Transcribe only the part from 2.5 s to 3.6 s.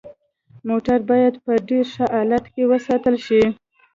کې وساتل شي